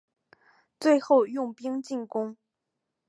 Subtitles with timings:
[0.79, 2.35] 最后用兵进攻。